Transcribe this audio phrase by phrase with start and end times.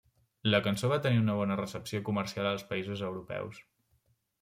[0.53, 3.67] La cançó va tenir una bona recepció comercial als països europeus.